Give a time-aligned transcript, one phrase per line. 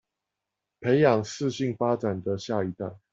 [0.79, 2.95] 培養適性發展的下一代